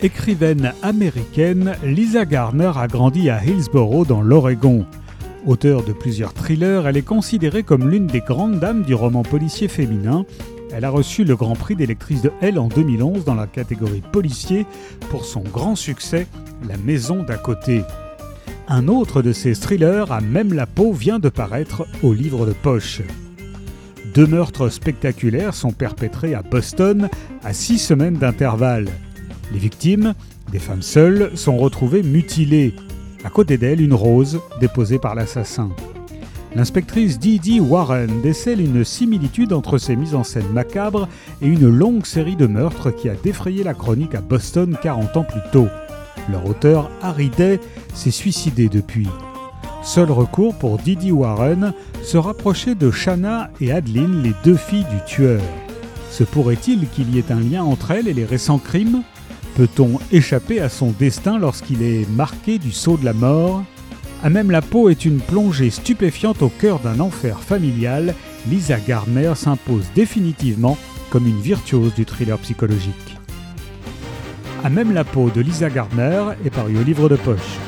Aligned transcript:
Écrivaine 0.00 0.74
américaine, 0.82 1.74
Lisa 1.82 2.24
Garner 2.24 2.70
a 2.76 2.86
grandi 2.86 3.30
à 3.30 3.44
Hillsboro 3.44 4.04
dans 4.04 4.22
l'Oregon. 4.22 4.86
Auteure 5.44 5.82
de 5.82 5.92
plusieurs 5.92 6.34
thrillers, 6.34 6.86
elle 6.86 6.96
est 6.96 7.02
considérée 7.02 7.64
comme 7.64 7.90
l'une 7.90 8.06
des 8.06 8.20
grandes 8.20 8.60
dames 8.60 8.82
du 8.82 8.94
roman 8.94 9.24
policier 9.24 9.66
féminin. 9.66 10.24
Elle 10.72 10.84
a 10.84 10.90
reçu 10.90 11.24
le 11.24 11.34
Grand 11.34 11.56
Prix 11.56 11.74
des 11.74 11.86
de 11.86 12.30
Elle 12.40 12.60
en 12.60 12.68
2011 12.68 13.24
dans 13.24 13.34
la 13.34 13.48
catégorie 13.48 14.02
policier 14.12 14.66
pour 15.10 15.24
son 15.24 15.40
grand 15.40 15.74
succès 15.74 16.28
La 16.68 16.76
Maison 16.76 17.24
d'à 17.24 17.36
côté. 17.36 17.82
Un 18.68 18.86
autre 18.86 19.20
de 19.20 19.32
ses 19.32 19.54
thrillers, 19.54 20.12
à 20.12 20.20
même 20.20 20.54
la 20.54 20.66
peau, 20.66 20.92
vient 20.92 21.18
de 21.18 21.28
paraître 21.28 21.88
au 22.04 22.12
livre 22.12 22.46
de 22.46 22.52
poche. 22.52 23.02
Deux 24.14 24.28
meurtres 24.28 24.68
spectaculaires 24.68 25.54
sont 25.54 25.72
perpétrés 25.72 26.34
à 26.34 26.42
Boston 26.42 27.08
à 27.42 27.52
six 27.52 27.78
semaines 27.78 28.16
d'intervalle. 28.16 28.86
Les 29.52 29.58
victimes, 29.58 30.14
des 30.52 30.58
femmes 30.58 30.82
seules, 30.82 31.30
sont 31.34 31.56
retrouvées 31.56 32.02
mutilées. 32.02 32.74
À 33.24 33.30
côté 33.30 33.58
d'elles, 33.58 33.80
une 33.80 33.94
rose 33.94 34.40
déposée 34.60 34.98
par 34.98 35.14
l'assassin. 35.14 35.70
L'inspectrice 36.54 37.18
Dee 37.18 37.60
Warren 37.60 38.22
décèle 38.22 38.60
une 38.60 38.84
similitude 38.84 39.52
entre 39.52 39.78
ces 39.78 39.96
mises 39.96 40.14
en 40.14 40.24
scène 40.24 40.48
macabres 40.52 41.08
et 41.42 41.46
une 41.46 41.68
longue 41.68 42.06
série 42.06 42.36
de 42.36 42.46
meurtres 42.46 42.90
qui 42.90 43.08
a 43.08 43.14
défrayé 43.14 43.62
la 43.62 43.74
chronique 43.74 44.14
à 44.14 44.20
Boston 44.20 44.76
40 44.82 45.16
ans 45.18 45.24
plus 45.24 45.42
tôt. 45.52 45.68
Leur 46.30 46.46
auteur, 46.46 46.90
Harry 47.02 47.30
Day, 47.30 47.60
s'est 47.94 48.10
suicidé 48.10 48.68
depuis. 48.68 49.08
Seul 49.82 50.10
recours 50.10 50.54
pour 50.54 50.78
Didi 50.78 51.12
Warren, 51.12 51.72
se 52.02 52.16
rapprocher 52.16 52.74
de 52.74 52.90
Shanna 52.90 53.50
et 53.60 53.72
Adeline, 53.72 54.22
les 54.22 54.34
deux 54.44 54.56
filles 54.56 54.86
du 54.90 55.04
tueur. 55.06 55.40
Se 56.10 56.24
pourrait-il 56.24 56.88
qu'il 56.88 57.14
y 57.14 57.18
ait 57.18 57.30
un 57.30 57.40
lien 57.40 57.62
entre 57.62 57.92
elles 57.92 58.08
et 58.08 58.14
les 58.14 58.24
récents 58.24 58.58
crimes? 58.58 59.02
Peut-on 59.58 59.98
échapper 60.12 60.60
à 60.60 60.68
son 60.68 60.92
destin 60.92 61.36
lorsqu'il 61.36 61.82
est 61.82 62.08
marqué 62.10 62.60
du 62.60 62.70
sceau 62.70 62.96
de 62.96 63.04
la 63.04 63.12
mort? 63.12 63.64
À 64.22 64.30
même 64.30 64.52
la 64.52 64.62
peau 64.62 64.88
est 64.88 65.04
une 65.04 65.18
plongée 65.18 65.70
stupéfiante 65.70 66.42
au 66.42 66.48
cœur 66.48 66.78
d'un 66.78 67.00
enfer 67.00 67.40
familial. 67.40 68.14
Lisa 68.48 68.78
Gardner 68.78 69.32
s'impose 69.34 69.86
définitivement 69.96 70.78
comme 71.10 71.26
une 71.26 71.40
virtuose 71.40 71.92
du 71.92 72.04
thriller 72.04 72.38
psychologique. 72.38 73.18
À 74.62 74.70
même 74.70 74.94
la 74.94 75.02
peau 75.02 75.28
de 75.28 75.40
Lisa 75.40 75.70
Gardner 75.70 76.22
est 76.44 76.50
paru 76.50 76.78
au 76.78 76.84
livre 76.84 77.08
de 77.08 77.16
poche. 77.16 77.58